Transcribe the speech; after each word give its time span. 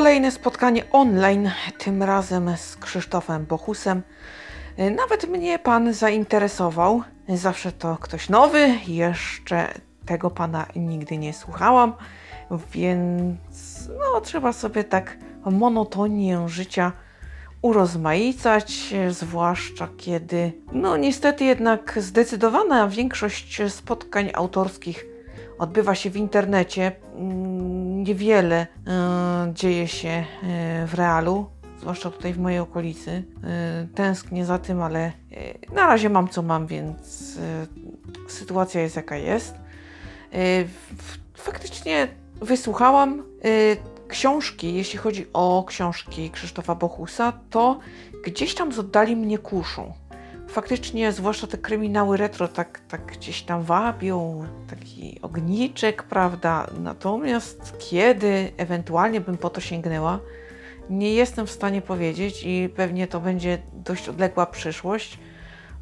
Kolejne 0.00 0.30
spotkanie 0.30 0.90
online, 0.92 1.50
tym 1.78 2.02
razem 2.02 2.56
z 2.56 2.76
Krzysztofem 2.76 3.46
Bochusem. 3.46 4.02
Nawet 4.96 5.28
mnie 5.28 5.58
pan 5.58 5.92
zainteresował. 5.92 7.02
Zawsze 7.28 7.72
to 7.72 7.96
ktoś 8.00 8.28
nowy, 8.28 8.74
jeszcze 8.86 9.74
tego 10.06 10.30
pana 10.30 10.66
nigdy 10.76 11.18
nie 11.18 11.32
słuchałam, 11.32 11.92
więc 12.72 13.88
no, 13.88 14.20
trzeba 14.20 14.52
sobie 14.52 14.84
tak 14.84 15.16
monotonię 15.44 16.48
życia 16.48 16.92
urozmaicać, 17.62 18.94
zwłaszcza 19.08 19.88
kiedy, 19.96 20.52
no 20.72 20.96
niestety 20.96 21.44
jednak 21.44 21.98
zdecydowana 22.02 22.88
większość 22.88 23.62
spotkań 23.68 24.30
autorskich 24.34 25.06
odbywa 25.58 25.94
się 25.94 26.10
w 26.10 26.16
internecie. 26.16 26.92
Niewiele 28.00 28.66
e, 28.86 29.52
dzieje 29.54 29.88
się 29.88 30.08
e, 30.08 30.24
w 30.86 30.94
realu, 30.94 31.46
zwłaszcza 31.80 32.10
tutaj 32.10 32.32
w 32.32 32.38
mojej 32.38 32.58
okolicy. 32.58 33.10
E, 33.44 33.86
Tęsknię 33.94 34.44
za 34.44 34.58
tym, 34.58 34.82
ale 34.82 35.12
na 35.74 35.86
razie 35.86 36.10
mam 36.10 36.28
co 36.28 36.42
mam, 36.42 36.66
więc 36.66 37.38
sytuacja 38.28 38.80
jest 38.80 38.96
jaka 38.96 39.16
jest. 39.16 39.54
Faktycznie 41.34 42.08
wysłuchałam 42.40 43.22
książki, 44.08 44.74
jeśli 44.74 44.98
chodzi 44.98 45.26
o 45.32 45.64
książki 45.68 46.30
Krzysztofa 46.30 46.74
Bochusa, 46.74 47.32
to 47.50 47.78
gdzieś 48.24 48.54
tam 48.54 48.72
z 48.72 48.78
oddali 48.78 49.16
mnie 49.16 49.38
kuszą. 49.38 49.92
Faktycznie, 50.50 51.12
zwłaszcza 51.12 51.46
te 51.46 51.58
kryminały 51.58 52.16
retro, 52.16 52.48
tak, 52.48 52.80
tak 52.88 53.06
gdzieś 53.06 53.42
tam 53.42 53.62
wabią, 53.62 54.44
taki 54.70 55.18
ogniczek, 55.22 56.02
prawda? 56.02 56.66
Natomiast 56.80 57.78
kiedy 57.78 58.52
ewentualnie 58.56 59.20
bym 59.20 59.36
po 59.36 59.50
to 59.50 59.60
sięgnęła, 59.60 60.18
nie 60.90 61.14
jestem 61.14 61.46
w 61.46 61.50
stanie 61.50 61.82
powiedzieć 61.82 62.42
i 62.44 62.68
pewnie 62.76 63.06
to 63.06 63.20
będzie 63.20 63.58
dość 63.72 64.08
odległa 64.08 64.46
przyszłość. 64.46 65.18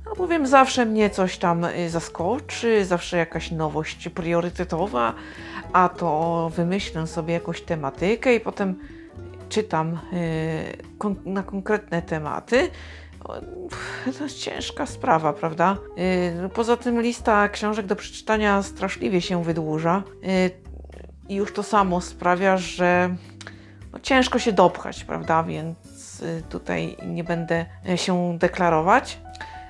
No 0.07 0.15
bowiem 0.15 0.47
zawsze 0.47 0.87
mnie 0.87 1.11
coś 1.11 1.39
tam 1.39 1.65
y, 1.65 1.91
zaskoczy, 1.91 2.85
zawsze 2.85 3.17
jakaś 3.17 3.51
nowość 3.51 4.09
priorytetowa, 4.09 5.15
a 5.73 5.89
to 5.89 6.51
wymyślę 6.57 7.07
sobie 7.07 7.35
jakąś 7.35 7.63
tematykę 7.63 8.35
i 8.35 8.41
potem 8.41 8.75
czytam 9.49 9.99
y, 10.13 11.21
na 11.25 11.43
konkretne 11.43 12.03
tematy. 12.03 12.71
O, 13.25 13.33
pff, 13.69 14.19
To 14.19 14.25
jest 14.25 14.39
ciężka 14.39 14.87
sprawa, 14.87 15.33
prawda? 15.33 15.77
Y, 16.47 16.49
Poza 16.49 16.77
tym 16.77 17.01
lista 17.01 17.49
książek 17.49 17.87
do 17.87 17.97
przeczytania 17.97 18.63
straszliwie 18.63 19.21
się 19.21 19.45
wydłuża. 19.45 20.03
Y, 20.25 20.51
I 21.29 21.35
już 21.35 21.53
to 21.53 21.63
samo 21.63 22.01
sprawia, 22.01 22.57
że 22.57 23.17
no, 23.93 23.99
ciężko 24.01 24.39
się 24.39 24.53
dopchać, 24.53 25.05
prawda? 25.05 25.43
Więc 25.43 26.21
y, 26.21 26.43
tutaj 26.49 26.97
nie 27.07 27.25
będę 27.25 27.67
się 27.97 28.39
deklarować. 28.39 29.21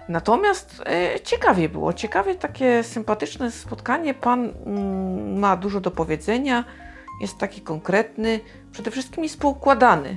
Natomiast 0.09 0.83
ciekawie 1.25 1.69
było, 1.69 1.93
ciekawie 1.93 2.35
takie 2.35 2.83
sympatyczne 2.83 3.51
spotkanie. 3.51 4.15
Pan 4.15 4.53
mm, 4.67 5.39
ma 5.39 5.57
dużo 5.57 5.81
do 5.81 5.91
powiedzenia, 5.91 6.65
jest 7.21 7.39
taki 7.39 7.61
konkretny, 7.61 8.41
przede 8.73 8.91
wszystkim 8.91 9.25
jest 9.25 9.41
poukładany. 9.41 10.17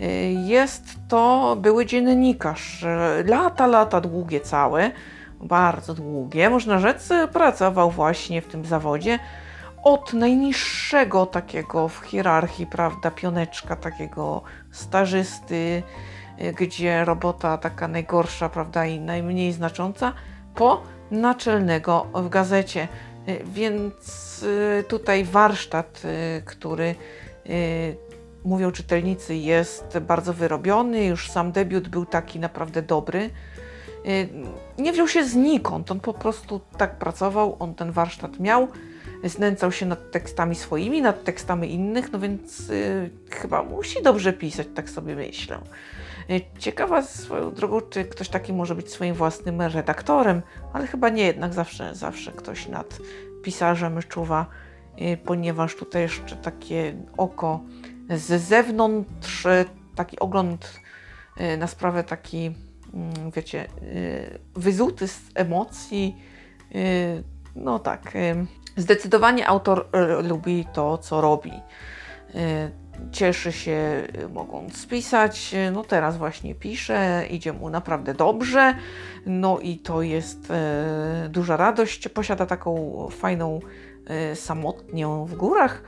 Y, 0.00 0.34
Jest 0.44 0.84
to 1.08 1.56
były 1.60 1.86
dziennikarz, 1.86 2.84
lata, 3.26 3.66
lata 3.66 4.00
długie 4.00 4.40
całe, 4.40 4.90
bardzo 5.40 5.94
długie, 5.94 6.50
można 6.50 6.78
rzec, 6.78 7.08
pracował 7.32 7.90
właśnie 7.90 8.42
w 8.42 8.46
tym 8.46 8.64
zawodzie. 8.64 9.18
Od 9.82 10.12
najniższego 10.12 11.26
takiego 11.26 11.88
w 11.88 11.98
hierarchii, 11.98 12.66
prawda, 12.66 13.10
pioneczka, 13.10 13.76
takiego 13.76 14.42
stażysty, 14.70 15.82
y, 16.40 16.52
gdzie 16.52 17.04
robota 17.04 17.58
taka 17.58 17.88
najgorsza, 17.88 18.48
prawda, 18.48 18.86
i 18.86 19.00
najmniej 19.00 19.52
znacząca, 19.52 20.12
po 20.54 20.82
naczelnego 21.10 22.06
w 22.14 22.28
gazecie. 22.28 22.88
Y, 23.28 23.40
Więc 23.44 24.24
tutaj 24.88 25.24
warsztat, 25.24 26.02
który 26.44 26.94
mówią 28.44 28.72
czytelnicy, 28.72 29.34
jest 29.34 29.98
bardzo 29.98 30.32
wyrobiony. 30.32 31.04
Już 31.04 31.30
sam 31.30 31.52
debiut 31.52 31.88
był 31.88 32.06
taki 32.06 32.40
naprawdę 32.40 32.82
dobry. 32.82 33.30
Y, 34.06 34.28
Nie 34.78 34.92
wziął 34.92 35.08
się 35.08 35.24
znikąd, 35.24 35.90
on 35.90 36.00
po 36.00 36.14
prostu 36.14 36.60
tak 36.78 36.98
pracował, 36.98 37.56
on 37.58 37.74
ten 37.74 37.92
warsztat 37.92 38.40
miał, 38.40 38.68
znęcał 39.24 39.72
się 39.72 39.86
nad 39.86 40.10
tekstami 40.10 40.54
swoimi, 40.54 41.02
nad 41.02 41.24
tekstami 41.24 41.72
innych, 41.72 42.12
no 42.12 42.18
więc 42.18 42.70
y, 42.70 43.10
chyba 43.30 43.62
musi 43.62 44.02
dobrze 44.02 44.32
pisać, 44.32 44.66
tak 44.74 44.90
sobie 44.90 45.16
myślę. 45.16 45.58
Y, 46.30 46.40
Ciekawa 46.58 47.02
swoją 47.02 47.54
drogą, 47.54 47.80
czy 47.80 48.04
ktoś 48.04 48.28
taki 48.28 48.52
może 48.52 48.74
być 48.74 48.90
swoim 48.90 49.14
własnym 49.14 49.62
redaktorem, 49.62 50.42
ale 50.72 50.86
chyba 50.86 51.08
nie, 51.08 51.24
jednak 51.26 51.54
zawsze, 51.54 51.94
zawsze 51.94 52.32
ktoś 52.32 52.68
nad 52.68 52.98
pisarzem 53.42 54.00
czuwa, 54.08 54.46
ponieważ 55.24 55.76
tutaj 55.76 56.02
jeszcze 56.02 56.36
takie 56.36 56.94
oko 57.16 57.60
z 58.10 58.42
zewnątrz, 58.42 59.46
y, 59.46 59.64
taki 59.94 60.18
ogląd 60.18 60.80
y, 61.40 61.56
na 61.56 61.66
sprawę 61.66 62.04
taki, 62.04 62.54
mm, 62.94 63.30
wiecie, 63.30 63.66
y, 63.82 64.38
wyzuty 64.54 65.08
z 65.08 65.20
emocji. 65.34 66.16
No 67.56 67.78
tak, 67.78 68.12
zdecydowanie 68.76 69.48
autor 69.48 69.88
lubi 70.22 70.66
to, 70.72 70.98
co 70.98 71.20
robi. 71.20 71.52
Cieszy 73.12 73.52
się, 73.52 74.08
mogąc 74.32 74.86
pisać. 74.86 75.54
Y, 75.54 75.70
No 75.70 75.84
teraz 75.84 76.16
właśnie 76.16 76.54
pisze, 76.54 77.26
idzie 77.30 77.52
mu 77.52 77.70
naprawdę 77.70 78.14
dobrze. 78.14 78.74
No 79.26 79.58
i 79.58 79.78
to 79.78 80.02
jest 80.02 80.50
e, 80.50 81.28
duża 81.30 81.56
radość. 81.56 82.08
Posiada 82.08 82.46
taką 82.46 82.92
fajną 83.10 83.60
e, 84.06 84.36
samotnię 84.36 85.06
w 85.26 85.34
górach. 85.34 85.82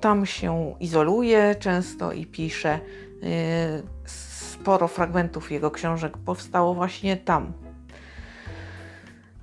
Tam 0.00 0.26
się 0.26 0.74
izoluje 0.80 1.54
często 1.54 2.12
i 2.12 2.26
pisze. 2.26 2.80
E, 3.22 3.82
sporo 4.06 4.88
fragmentów 4.88 5.52
jego 5.52 5.70
książek 5.70 6.18
powstało 6.18 6.74
właśnie 6.74 7.16
tam. 7.16 7.52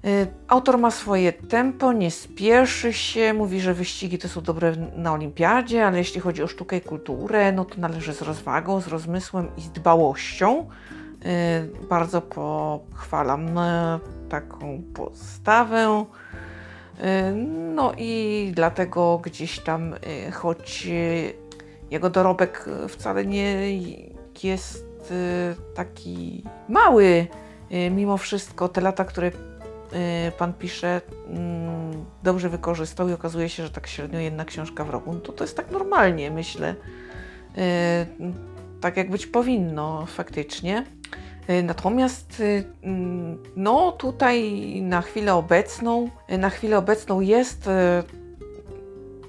E, 0.03 0.27
Autor 0.47 0.77
ma 0.77 0.91
swoje 0.91 1.33
tempo, 1.33 1.93
nie 1.93 2.11
spieszy 2.11 2.93
się, 2.93 3.33
mówi, 3.33 3.61
że 3.61 3.73
wyścigi 3.73 4.17
to 4.17 4.29
są 4.29 4.41
dobre 4.41 4.75
na 4.95 5.13
olimpiadzie, 5.13 5.85
ale 5.87 5.97
jeśli 5.97 6.21
chodzi 6.21 6.43
o 6.43 6.47
sztukę 6.47 6.77
i 6.77 6.81
kulturę, 6.81 7.51
no 7.51 7.65
to 7.65 7.81
należy 7.81 8.13
z 8.13 8.21
rozwagą, 8.21 8.81
z 8.81 8.87
rozmysłem 8.87 9.47
i 9.57 9.61
z 9.61 9.69
dbałością. 9.71 10.69
Y, 11.25 11.87
Bardzo 11.89 12.21
pochwalam 12.21 13.49
taką 14.29 14.81
postawę. 14.93 16.05
Y, 17.01 17.35
No 17.75 17.93
i 17.97 18.51
dlatego 18.55 19.17
gdzieś 19.17 19.59
tam, 19.59 19.93
y, 19.93 20.31
choć 20.31 20.87
y, 20.87 21.33
jego 21.91 22.09
dorobek 22.09 22.65
wcale 22.87 23.25
nie 23.25 23.71
jest 24.43 24.85
taki 25.75 26.43
mały, 26.69 27.27
mimo 27.91 28.17
wszystko 28.17 28.69
te 28.69 28.81
lata, 28.81 29.05
które 29.05 29.31
pan 30.37 30.53
pisze, 30.53 31.01
mm, 31.27 32.05
dobrze 32.23 32.49
wykorzystał 32.49 33.09
i 33.09 33.13
okazuje 33.13 33.49
się, 33.49 33.63
że 33.63 33.69
tak 33.69 33.87
średnio 33.87 34.19
jedna 34.19 34.45
książka 34.45 34.85
w 34.85 34.89
roku, 34.89 35.13
no 35.13 35.19
to 35.19 35.33
to 35.33 35.43
jest 35.43 35.57
tak 35.57 35.71
normalnie, 35.71 36.31
myślę. 36.31 36.75
Tak 38.81 38.97
jak 38.97 39.09
być 39.09 39.27
powinno 39.27 40.05
faktycznie. 40.05 40.85
Y, 41.49 41.63
Natomiast 41.63 42.39
y, 42.39 42.63
mm, 42.83 43.43
no 43.55 43.91
tutaj 43.91 44.61
na 44.81 45.01
chwilę 45.01 45.33
obecną, 45.33 46.09
y, 46.31 46.37
na 46.37 46.49
chwilę 46.49 46.77
obecną 46.77 47.19
jest 47.19 47.67
y, 47.67 47.71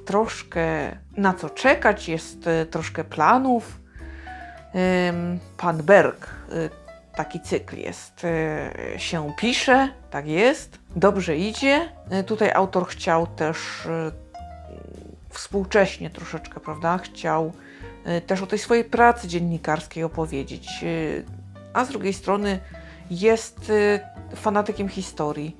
troszkę 0.04 0.96
na 1.16 1.34
co 1.34 1.50
czekać, 1.50 2.08
jest 2.08 2.48
troszkę 2.70 3.04
planów. 3.04 3.82
Pan 5.56 5.82
Berg, 5.82 6.30
taki 7.16 7.40
cykl 7.40 7.76
jest, 7.76 8.22
się 8.96 9.32
pisze, 9.38 9.88
tak 10.10 10.26
jest, 10.26 10.78
dobrze 10.96 11.36
idzie. 11.36 11.88
Tutaj 12.26 12.50
autor 12.52 12.86
chciał 12.86 13.26
też 13.26 13.88
współcześnie 15.30 16.10
troszeczkę, 16.10 16.60
prawda, 16.60 16.98
chciał 16.98 17.52
też 18.26 18.42
o 18.42 18.46
tej 18.46 18.58
swojej 18.58 18.84
pracy 18.84 19.28
dziennikarskiej 19.28 20.04
opowiedzieć, 20.04 20.84
a 21.74 21.84
z 21.84 21.88
drugiej 21.88 22.12
strony 22.12 22.60
jest 23.10 23.70
y, 23.70 24.00
fanatykiem 24.36 24.88
historii. 24.88 25.56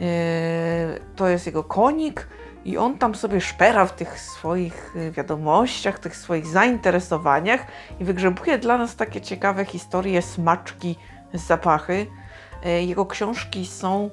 Y, 0.00 1.00
To 1.16 1.28
jest 1.28 1.46
jego 1.46 1.64
konik 1.64 2.28
i 2.64 2.78
on 2.78 2.98
tam 2.98 3.14
sobie 3.14 3.40
szpera 3.40 3.86
w 3.86 3.96
tych 3.96 4.20
swoich 4.20 4.96
y, 4.96 5.10
wiadomościach, 5.10 5.98
tych 5.98 6.16
swoich 6.16 6.46
zainteresowaniach 6.46 7.66
i 8.00 8.04
wygrzebuje 8.04 8.58
dla 8.58 8.78
nas 8.78 8.96
takie 8.96 9.20
ciekawe 9.20 9.64
historie, 9.64 10.22
smaczki, 10.22 10.96
zapachy. 11.34 12.06
Jego 12.86 13.06
książki 13.06 13.66
są 13.66 14.10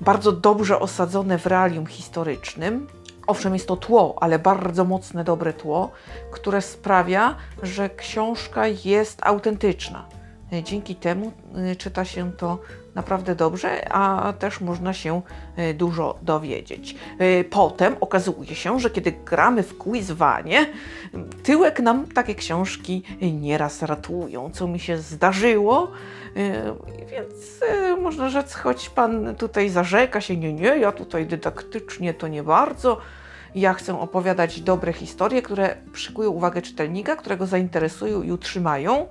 bardzo 0.00 0.32
dobrze 0.32 0.80
osadzone 0.80 1.38
w 1.38 1.46
realium 1.46 1.86
historycznym, 1.86 2.86
Owszem, 3.26 3.54
jest 3.54 3.68
to 3.68 3.76
tło, 3.76 4.16
ale 4.20 4.38
bardzo 4.38 4.84
mocne, 4.84 5.24
dobre 5.24 5.52
tło, 5.52 5.90
które 6.30 6.62
sprawia, 6.62 7.36
że 7.62 7.90
książka 7.90 8.66
jest 8.66 9.18
autentyczna. 9.22 10.08
Y, 10.52 10.62
Dzięki 10.62 10.96
temu 10.96 11.32
y, 11.72 11.76
czyta 11.76 12.04
się 12.04 12.32
to 12.32 12.58
naprawdę 12.94 13.34
dobrze, 13.34 13.92
a 13.92 14.32
też 14.38 14.60
można 14.60 14.92
się 14.92 15.22
y, 15.58 15.74
dużo 15.74 16.18
dowiedzieć. 16.22 16.96
Potem 17.50 17.96
okazuje 18.00 18.54
się, 18.54 18.80
że 18.80 18.90
kiedy 18.90 19.12
gramy 19.12 19.62
w 19.62 19.78
quizwanie, 19.78 20.66
tyłek 21.42 21.80
nam 21.80 22.06
takie 22.06 22.34
książki 22.34 23.02
nieraz 23.20 23.82
ratują, 23.82 24.50
co 24.50 24.66
mi 24.66 24.80
się 24.80 24.98
zdarzyło. 24.98 25.90
Więc 27.10 27.60
można 28.02 28.28
rzec, 28.28 28.54
choć 28.54 28.88
pan 28.88 29.36
tutaj 29.36 29.68
zarzeka 29.68 30.20
się, 30.20 30.36
nie, 30.36 30.52
nie, 30.52 30.78
ja 30.78 30.92
tutaj 30.92 31.26
dydaktycznie 31.26 32.14
to 32.14 32.28
nie 32.28 32.42
bardzo. 32.42 32.98
Ja 33.54 33.74
chcę 33.74 34.00
opowiadać 34.00 34.60
dobre 34.60 34.92
historie, 34.92 35.42
które 35.42 35.76
przykują 35.92 36.30
uwagę 36.30 36.62
czytelnika, 36.62 37.16
którego 37.16 37.46
zainteresują 37.46 38.22
i 38.22 38.32
utrzymają. 38.32 39.06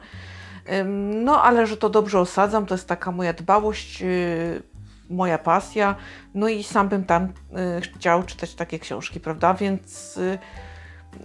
No, 1.24 1.44
ale 1.44 1.68
że 1.68 1.78
to 1.78 1.90
dobrze 1.90 2.20
osadzam, 2.20 2.66
to 2.66 2.74
jest 2.74 2.88
taka 2.88 3.12
moja 3.12 3.34
dbałość, 3.34 4.02
yy, 4.02 4.62
moja 5.10 5.38
pasja. 5.38 5.96
No 6.34 6.48
i 6.48 6.64
sam 6.64 6.90
bym 6.90 7.04
tam 7.04 7.34
yy, 7.52 7.82
chciał 7.82 8.24
czytać 8.24 8.56
takie 8.56 8.80
książki, 8.80 9.20
prawda? 9.20 9.54
Więc 9.54 10.16
yy, 10.16 10.38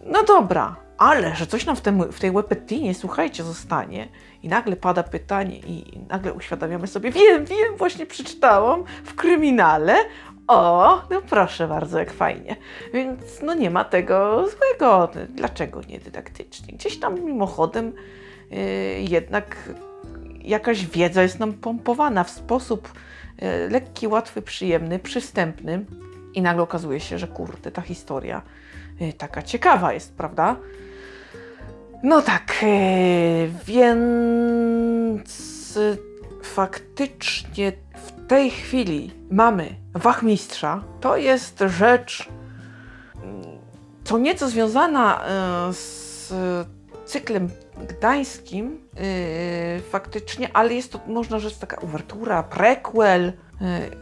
no 0.06 0.22
dobra, 0.22 0.76
ale 0.98 1.36
że 1.36 1.46
coś 1.46 1.66
nam 1.66 1.76
w, 1.76 1.80
tym, 1.80 2.12
w 2.12 2.20
tej 2.20 2.30
łepetinie, 2.30 2.94
słuchajcie, 2.94 3.42
zostanie 3.42 4.08
i 4.42 4.48
nagle 4.48 4.76
pada 4.76 5.02
pytanie 5.02 5.58
i 5.58 5.98
nagle 6.08 6.32
uświadamiamy 6.32 6.86
sobie, 6.86 7.10
wiem, 7.10 7.44
wiem, 7.44 7.76
właśnie 7.76 8.06
przeczytałam 8.06 8.84
w 9.04 9.14
kryminale. 9.14 9.96
O, 10.48 11.02
no 11.10 11.22
proszę 11.22 11.68
bardzo, 11.68 11.98
jak 11.98 12.12
fajnie. 12.12 12.56
Więc 12.92 13.20
no 13.42 13.54
nie 13.54 13.70
ma 13.70 13.84
tego 13.84 14.46
złego. 14.48 15.10
Dlaczego 15.28 15.80
nie 15.88 15.98
dydaktycznie? 15.98 16.74
Gdzieś 16.74 17.00
tam 17.00 17.24
mimochodem 17.24 17.92
jednak 19.08 19.56
jakaś 20.40 20.86
wiedza 20.86 21.22
jest 21.22 21.38
nam 21.38 21.52
pompowana 21.52 22.24
w 22.24 22.30
sposób 22.30 22.92
yy, 23.42 23.68
lekki, 23.70 24.08
łatwy, 24.08 24.42
przyjemny, 24.42 24.98
przystępny. 24.98 25.84
I 26.34 26.42
nagle 26.42 26.62
okazuje 26.62 27.00
się, 27.00 27.18
że 27.18 27.28
kurde, 27.28 27.70
ta 27.70 27.82
historia 27.82 28.42
yy, 29.00 29.12
taka 29.12 29.42
ciekawa 29.42 29.92
jest, 29.92 30.14
prawda? 30.14 30.56
No 32.02 32.22
tak, 32.22 32.64
więc 33.66 35.78
faktycznie 36.42 37.72
w 37.94 38.28
tej 38.28 38.50
chwili 38.50 39.10
mamy 39.30 39.74
wachmistrza. 39.94 40.84
To 41.00 41.16
jest 41.16 41.62
rzecz 41.66 42.28
mm, 43.22 43.42
co 44.04 44.18
nieco 44.18 44.48
związana 44.48 45.24
z 45.72 46.32
cyklem 47.10 47.48
gdańskim 47.88 48.88
yy, 48.94 49.82
faktycznie, 49.90 50.48
ale 50.52 50.74
jest 50.74 50.92
to, 50.92 51.00
można 51.06 51.38
rzec, 51.38 51.58
taka 51.58 51.76
uwertura, 51.80 52.42
prequel, 52.42 53.32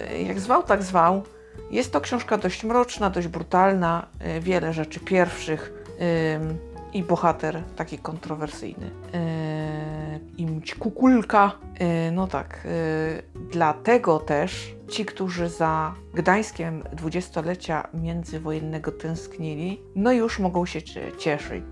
yy, 0.09 0.23
jak 0.23 0.41
zwał, 0.41 0.63
tak 0.63 0.83
zwał. 0.83 1.23
Jest 1.71 1.93
to 1.93 2.01
książka 2.01 2.39
dość 2.39 2.65
mroczna, 2.65 3.11
dość 3.11 3.29
brutalna, 3.29 4.07
yy, 4.21 4.41
wiele 4.41 4.73
rzeczy 4.73 5.01
pierwszych 5.01 5.73
yy, 5.87 6.59
i 6.93 7.03
bohater 7.03 7.63
taki 7.77 7.99
kontrowersyjny. 7.99 8.91
Yy, 9.13 9.98
Imć 10.39 10.75
Kukulka. 10.75 11.53
Yy, 11.81 12.13
no 12.13 12.27
tak, 12.27 12.61
yy, 12.65 13.49
dlatego 13.51 14.19
też 14.19 14.75
ci, 14.89 15.05
którzy 15.05 15.49
za 15.49 15.95
Gdańskiem 16.15 16.85
dwudziestolecia 16.93 17.89
międzywojennego 17.95 18.93
tęsknili, 18.93 19.83
no 19.97 20.13
już 20.13 20.39
mogą 20.39 20.67
się 20.67 20.83
cie- 20.83 21.17
cieszyć 21.19 21.65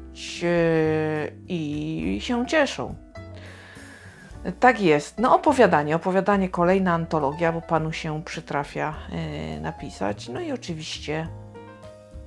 yy, 0.43 0.49
i 1.49 2.19
się 2.21 2.47
cieszą. 2.47 2.95
Tak 4.61 4.81
jest. 4.81 5.19
No 5.19 5.35
opowiadanie, 5.35 5.97
opowiadanie, 5.97 6.49
kolejna 6.49 6.93
antologia, 6.95 7.53
bo 7.53 7.61
panu 7.61 7.93
się 7.93 8.23
przytrafia 8.25 8.95
napisać. 9.61 10.29
No 10.29 10.41
i 10.41 10.53
oczywiście 10.53 11.29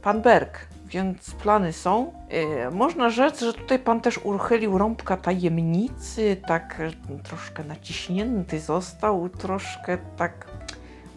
pan 0.01 0.21
Berg, 0.21 0.67
więc 0.89 1.31
plany 1.31 1.73
są. 1.73 2.13
Yy, 2.29 2.71
można 2.71 3.09
rzec, 3.09 3.39
że 3.39 3.53
tutaj 3.53 3.79
pan 3.79 4.01
też 4.01 4.17
uchylił 4.17 4.77
rąbka 4.77 5.17
tajemnicy, 5.17 6.37
tak 6.47 6.81
yy, 7.09 7.19
troszkę 7.19 7.63
naciśnięty 7.63 8.59
został, 8.59 9.29
troszkę 9.29 9.97
tak 10.17 10.47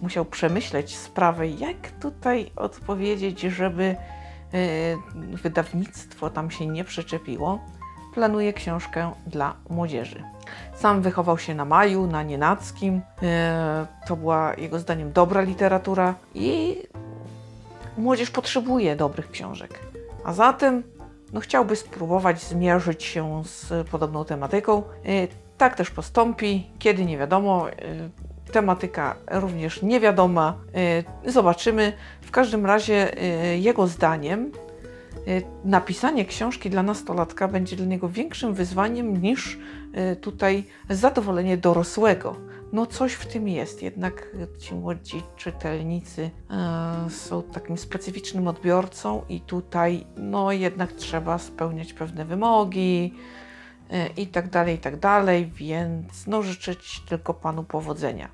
musiał 0.03 0.25
przemyśleć 0.25 0.97
sprawę, 0.97 1.49
jak 1.49 1.91
tutaj 2.01 2.51
odpowiedzieć, 2.57 3.41
żeby 3.41 3.97
yy, 4.53 5.37
wydawnictwo 5.37 6.31
tam 6.31 6.51
się 6.51 6.67
nie 6.67 6.85
przyczepiło. 6.85 7.61
Planuje 8.15 8.53
książkę 8.53 9.13
dla 9.27 9.55
młodzieży. 9.71 10.23
Sam 10.75 11.03
wychował 11.03 11.39
się 11.39 11.55
na 11.55 11.65
Maju, 11.65 12.07
na 12.07 12.23
Nienackim. 12.23 12.95
Yy, 13.23 13.29
to 14.07 14.17
była 14.17 14.55
jego 14.55 14.79
zdaniem 14.79 15.13
dobra 15.13 15.41
literatura 15.41 16.15
i 16.35 16.77
młodzież 17.97 18.31
potrzebuje 18.31 18.97
dobrych 18.97 19.31
książek. 19.31 19.79
A 20.25 20.33
zatem 20.33 20.83
no, 21.33 21.41
chciałby 21.41 21.77
spróbować 21.77 22.43
zmierzyć 22.43 23.05
się 23.05 23.43
z 23.45 23.89
podobną 23.89 24.25
tematyką. 24.25 24.83
Yy, 25.05 25.29
tak 25.59 25.77
też 25.77 25.91
postąpi, 25.91 26.71
kiedy 26.79 27.05
nie 27.05 27.19
wiadomo. 27.19 27.67
Yy, 27.67 27.73
tematyka 28.53 29.17
również 29.31 29.83
niewiadoma. 29.83 30.59
Yy, 31.25 31.33
zobaczymy. 31.33 31.93
W 32.23 32.31
każdym 32.31 32.67
razie 32.67 33.13
jego 33.59 33.87
zdaniem 33.87 34.53
napisanie 35.65 36.25
książki 36.25 36.71
dla 36.71 36.83
nastolatka 36.83 37.49
będzie 37.49 37.77
dla 37.77 37.87
niego 37.87 38.09
większym 38.09 38.55
wyzwaniem 38.55 39.23
niż 39.23 39.59
tutaj 40.21 40.65
zadowolenie 40.91 41.57
dorosłego. 41.57 42.37
No 42.73 42.87
coś 42.87 43.13
w 43.13 43.27
tym 43.27 43.49
jest, 43.49 43.83
jednak 43.83 44.37
ci 44.59 44.75
młodzi 44.75 45.23
czytelnicy 45.37 46.31
yy, 47.05 47.11
są 47.11 47.43
takim 47.43 47.79
specyficznym 47.79 48.49
odbiorcą 48.49 49.23
i 49.29 49.41
tutaj 49.41 50.07
no 50.17 50.53
jednak 50.53 50.93
trzeba 50.93 51.39
spełniać 51.39 51.93
pewne 51.93 52.25
wymogi 52.25 53.15
yy, 53.91 54.07
i 54.17 54.27
tak 54.27 54.51
dalej, 54.51 54.75
i 54.75 54.79
tak 54.79 54.99
dalej, 54.99 55.51
więc 55.55 56.27
no 56.27 56.43
życzyć 56.43 57.01
tylko 57.09 57.35
Panu 57.35 57.65
powodzenia. 57.65 58.29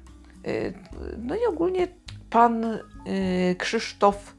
Yy, 0.45 0.75
No 1.19 1.37
i 1.37 1.47
ogólnie 1.47 1.89
Pan 2.31 2.63
yy, 2.63 3.55
Krzysztof 3.59 4.37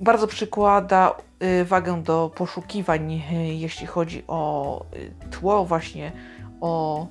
bardzo 0.00 0.26
przykłada 0.26 1.14
wagę 1.64 2.02
do 2.02 2.30
poszukiwań, 2.34 3.22
jeśli 3.58 3.86
chodzi 3.86 4.24
o 4.28 4.84
tło 5.30 5.64
właśnie, 5.64 6.12
o 6.60 7.06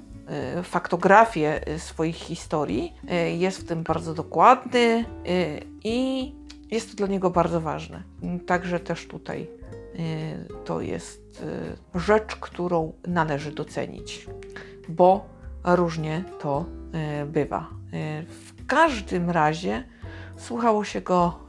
faktografię 0.64 1.68
y, 1.70 1.80
swoich 1.80 2.16
historii. 2.16 2.94
Y, 3.12 3.32
Jest 3.32 3.62
w 3.62 3.68
tym 3.68 3.84
bardzo 3.84 4.14
dokładny 4.14 5.06
i 5.84 6.32
jest 6.72 6.92
to 6.92 6.98
dla 6.98 7.08
niego 7.08 7.30
bardzo 7.30 7.62
ważne. 7.62 8.04
Także 8.46 8.80
też 8.80 9.08
tutaj 9.08 9.50
to 10.66 10.82
jest 10.82 11.46
rzecz, 11.96 12.36
którą 12.36 12.94
należy 13.08 13.52
docenić, 13.52 14.28
bo 14.90 15.26
różnie 15.64 16.24
to 16.40 16.66
bywa. 17.26 17.70
W 18.28 18.66
każdym 18.68 19.30
razie 19.30 19.84
słuchało 20.38 20.84
się 20.84 21.02
go 21.02 21.40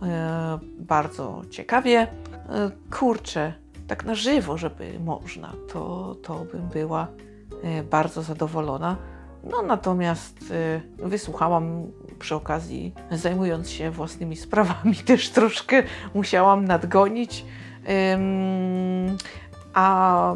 bardzo 0.78 1.42
ciekawie. 1.50 2.06
Kurczę, 2.90 3.52
tak 3.86 4.04
na 4.04 4.14
żywo, 4.14 4.58
żeby 4.58 4.98
można, 5.04 5.52
to, 5.72 6.14
to 6.22 6.44
bym 6.52 6.68
była 6.68 7.08
bardzo 7.90 8.22
zadowolona. 8.22 8.96
No 9.44 9.62
natomiast 9.62 10.38
y, 11.02 11.08
wysłuchałam 11.08 11.86
przy 12.18 12.34
okazji, 12.34 12.94
zajmując 13.10 13.70
się 13.70 13.90
własnymi 13.90 14.36
sprawami, 14.36 14.96
też 15.06 15.30
troszkę 15.30 15.82
musiałam 16.14 16.64
nadgonić. 16.64 17.44
A 19.74 20.34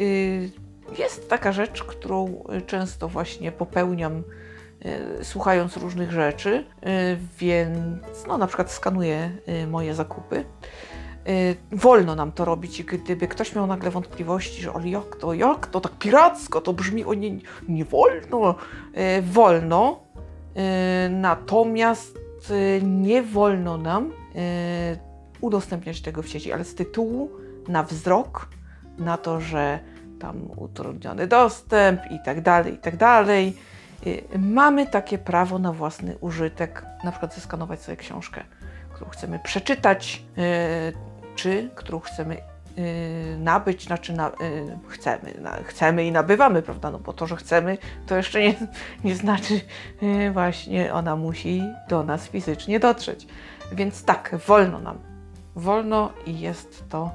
y, 0.00 0.50
jest 0.98 1.28
taka 1.28 1.52
rzecz, 1.52 1.84
którą 1.84 2.44
y, 2.58 2.62
często 2.62 3.08
właśnie 3.08 3.52
popełniam, 3.52 4.22
y, 5.20 5.24
słuchając 5.24 5.76
różnych 5.76 6.12
rzeczy, 6.12 6.56
y, 6.56 7.18
więc 7.38 8.26
no, 8.28 8.38
na 8.38 8.46
przykład 8.46 8.70
skanuję 8.70 9.30
y, 9.48 9.66
moje 9.66 9.94
zakupy. 9.94 10.44
Y, 11.28 11.56
Wolno 11.72 12.14
nam 12.14 12.32
to 12.32 12.44
robić 12.44 12.80
i 12.80 12.84
gdyby 12.84 13.28
ktoś 13.28 13.54
miał 13.54 13.66
nagle 13.66 13.90
wątpliwości, 13.90 14.62
że 14.62 14.72
ale 14.72 14.88
jak 14.88 15.16
to, 15.16 15.34
jak 15.34 15.66
to, 15.66 15.80
tak 15.80 15.92
piracko 15.92 16.60
to 16.60 16.72
brzmi, 16.72 17.04
o 17.04 17.14
nie, 17.14 17.38
nie 17.68 17.84
wolno, 17.84 18.54
Y, 19.18 19.22
wolno, 19.22 20.00
y, 20.16 21.10
natomiast 21.10 22.18
nie 22.82 23.22
wolno 23.22 23.78
nam 23.78 24.12
udostępniać 25.40 26.00
tego 26.00 26.22
w 26.22 26.28
sieci, 26.28 26.52
ale 26.52 26.64
z 26.64 26.74
tytułu 26.74 27.30
na 27.68 27.82
wzrok, 27.82 28.48
na 28.98 29.16
to, 29.16 29.40
że 29.40 29.78
tam 30.20 30.50
utrudniony 30.56 31.26
dostęp 31.26 32.00
i 32.10 32.18
tak 32.24 32.40
dalej, 32.40 32.74
i 32.74 32.78
tak 32.78 32.96
dalej. 32.96 33.56
Mamy 34.38 34.86
takie 34.86 35.18
prawo 35.18 35.58
na 35.58 35.72
własny 35.72 36.16
użytek, 36.20 36.86
na 37.04 37.10
przykład 37.10 37.34
zeskanować 37.34 37.80
sobie 37.80 37.96
książkę 37.96 38.44
którą 38.94 39.10
chcemy 39.10 39.38
przeczytać, 39.38 40.22
czy 41.34 41.70
którą 41.74 42.00
chcemy 42.00 42.36
y, 42.78 43.36
nabyć, 43.38 43.84
znaczy 43.84 44.12
na, 44.12 44.28
y, 44.28 44.32
chcemy, 44.88 45.34
na, 45.40 45.56
chcemy 45.64 46.04
i 46.04 46.12
nabywamy, 46.12 46.62
prawda? 46.62 46.90
No 46.90 46.98
bo 46.98 47.12
to, 47.12 47.26
że 47.26 47.36
chcemy, 47.36 47.78
to 48.06 48.16
jeszcze 48.16 48.40
nie, 48.40 48.54
nie 49.04 49.16
znaczy 49.16 49.60
y, 50.02 50.30
właśnie 50.32 50.94
ona 50.94 51.16
musi 51.16 51.62
do 51.88 52.02
nas 52.02 52.28
fizycznie 52.28 52.80
dotrzeć. 52.80 53.26
Więc 53.72 54.04
tak, 54.04 54.36
wolno 54.46 54.78
nam. 54.78 54.98
Wolno 55.56 56.12
i 56.26 56.40
jest 56.40 56.88
to 56.88 57.10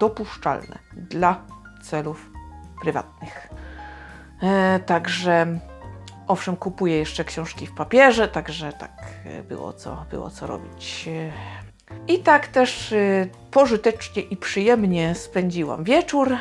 dopuszczalne 0.00 0.78
dla 0.96 1.40
celów 1.82 2.30
prywatnych. 2.82 3.48
Także 4.86 5.58
owszem, 6.26 6.56
kupuję 6.56 6.98
jeszcze 6.98 7.24
książki 7.24 7.66
w 7.66 7.74
papierze, 7.74 8.28
także 8.28 8.72
tak 8.72 9.02
było 9.48 9.72
co, 9.72 10.04
było 10.10 10.30
co 10.30 10.46
robić. 10.46 11.08
I 12.08 12.18
tak 12.18 12.48
też 12.48 12.92
e, 12.92 13.26
pożytecznie 13.50 14.22
i 14.22 14.36
przyjemnie 14.36 15.14
spędziłam 15.14 15.84
wieczór. 15.84 16.36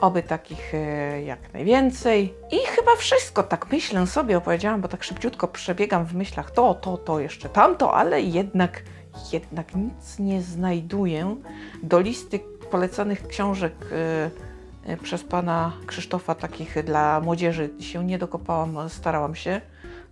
Oby 0.00 0.22
takich 0.22 0.74
e, 0.74 1.22
jak 1.22 1.52
najwięcej. 1.52 2.34
I 2.50 2.58
chyba 2.66 2.96
wszystko, 2.96 3.42
tak 3.42 3.72
myślę 3.72 4.06
sobie, 4.06 4.38
opowiedziałam, 4.38 4.80
bo 4.80 4.88
tak 4.88 5.04
szybciutko 5.04 5.48
przebiegam 5.48 6.04
w 6.04 6.14
myślach 6.14 6.50
to, 6.50 6.74
to, 6.74 6.96
to, 6.96 7.20
jeszcze 7.20 7.48
tamto, 7.48 7.94
ale 7.94 8.20
jednak, 8.20 8.82
jednak 9.32 9.74
nic 9.74 10.18
nie 10.18 10.42
znajduję 10.42 11.36
do 11.82 12.00
listy 12.00 12.40
polecanych 12.70 13.26
książek 13.26 13.72
e, 14.86 14.96
przez 14.96 15.24
pana 15.24 15.72
Krzysztofa, 15.86 16.34
takich 16.34 16.84
dla 16.84 17.20
młodzieży 17.20 17.70
się 17.80 18.04
nie 18.04 18.18
dokopałam, 18.18 18.88
starałam 18.88 19.34
się. 19.34 19.60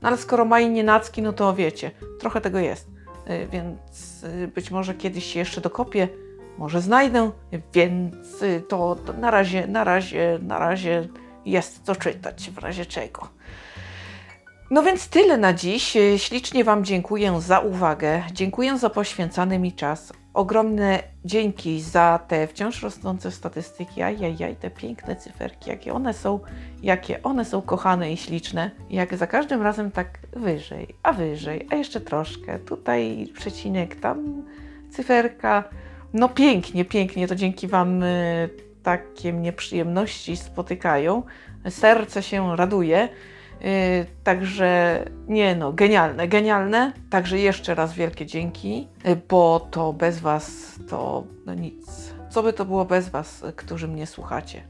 No 0.02 0.08
ale 0.08 0.16
skoro 0.16 0.44
Maj 0.44 0.70
Nienacki, 0.70 1.22
no 1.22 1.32
to 1.32 1.54
wiecie, 1.54 1.90
trochę 2.18 2.40
tego 2.40 2.58
jest. 2.58 2.97
Y, 3.30 3.48
Więc 3.52 4.24
y, 4.24 4.48
być 4.48 4.70
może 4.70 4.94
kiedyś 4.94 5.32
się 5.32 5.38
jeszcze 5.38 5.60
dokopię, 5.60 6.08
może 6.58 6.80
znajdę, 6.80 7.30
więc 7.72 8.42
y, 8.42 8.62
to, 8.68 8.96
to 9.06 9.12
na 9.12 9.30
razie, 9.30 9.66
na 9.66 9.84
razie, 9.84 10.38
na 10.42 10.58
razie 10.58 11.08
jest 11.44 11.82
co 11.84 11.96
czytać, 11.96 12.50
w 12.50 12.58
razie 12.58 12.86
czego. 12.86 13.28
No 14.70 14.82
więc 14.82 15.08
tyle 15.08 15.38
na 15.38 15.52
dziś. 15.52 15.96
Ślicznie 16.16 16.64
Wam 16.64 16.84
dziękuję 16.84 17.40
za 17.40 17.60
uwagę. 17.60 18.22
Dziękuję 18.32 18.78
za 18.78 18.90
poświęcany 18.90 19.58
mi 19.58 19.72
czas. 19.72 20.12
Ogromne 20.38 21.02
dzięki 21.24 21.80
za 21.80 22.20
te 22.28 22.46
wciąż 22.46 22.82
rosnące 22.82 23.30
statystyki. 23.30 24.02
Ajajaj, 24.02 24.56
te 24.56 24.70
piękne 24.70 25.16
cyferki, 25.16 25.70
jakie 25.70 25.94
one 25.94 26.14
są, 26.14 26.40
jakie 26.82 27.22
one 27.22 27.44
są 27.44 27.62
kochane 27.62 28.12
i 28.12 28.16
śliczne. 28.16 28.70
Jak 28.90 29.16
za 29.16 29.26
każdym 29.26 29.62
razem 29.62 29.90
tak 29.90 30.18
wyżej, 30.32 30.94
a 31.02 31.12
wyżej, 31.12 31.66
a 31.70 31.74
jeszcze 31.74 32.00
troszkę. 32.00 32.58
Tutaj 32.58 33.28
przecinek, 33.34 34.00
tam 34.00 34.42
cyferka. 34.90 35.64
No 36.12 36.28
pięknie, 36.28 36.84
pięknie. 36.84 37.28
To 37.28 37.34
dzięki 37.34 37.68
Wam 37.68 38.02
y, 38.02 38.50
takie 38.82 39.32
mnie 39.32 39.52
przyjemności 39.52 40.36
spotykają. 40.36 41.22
Serce 41.68 42.22
się 42.22 42.56
raduje. 42.56 43.08
Yy, 43.60 44.06
także 44.24 45.04
nie 45.28 45.54
no, 45.56 45.72
genialne, 45.72 46.28
genialne. 46.28 46.92
Także 47.10 47.38
jeszcze 47.38 47.74
raz 47.74 47.92
wielkie 47.92 48.26
dzięki, 48.26 48.88
yy, 49.04 49.16
bo 49.28 49.68
to 49.70 49.92
bez 49.92 50.20
Was 50.20 50.78
to 50.88 51.24
no 51.46 51.54
nic. 51.54 52.14
Co 52.30 52.42
by 52.42 52.52
to 52.52 52.64
było 52.64 52.84
bez 52.84 53.08
Was, 53.08 53.44
którzy 53.56 53.88
mnie 53.88 54.06
słuchacie? 54.06 54.62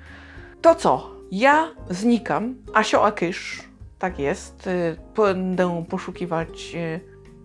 To 0.63 0.75
co? 0.75 1.11
Ja 1.31 1.69
znikam. 1.91 2.55
Asio 2.75 3.05
Akysz, 3.05 3.63
tak 3.99 4.19
jest. 4.19 4.67
Yy, 4.67 4.97
Będę 5.17 5.85
poszukiwać 5.89 6.77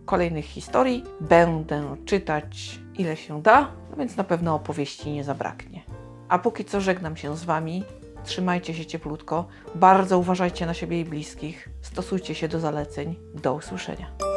kolejnych 0.05 0.45
historii. 0.45 1.03
Będę 1.21 1.95
czytać 2.05 2.79
ile 2.97 3.17
się 3.17 3.41
da, 3.41 3.71
no 3.91 3.97
więc 3.97 4.17
na 4.17 4.23
pewno 4.23 4.55
opowieści 4.55 5.11
nie 5.11 5.23
zabraknie. 5.23 5.81
A 6.29 6.39
póki 6.39 6.65
co 6.65 6.81
żegnam 6.81 7.17
się 7.17 7.37
z 7.37 7.43
Wami. 7.43 7.83
Trzymajcie 8.23 8.73
się 8.73 8.85
cieplutko, 8.85 9.47
bardzo 9.75 10.19
uważajcie 10.19 10.65
na 10.65 10.73
siebie 10.73 10.99
i 10.99 11.05
bliskich, 11.05 11.69
stosujcie 11.81 12.35
się 12.35 12.47
do 12.47 12.59
zaleceń. 12.59 13.15
Do 13.33 13.53
usłyszenia. 13.53 14.32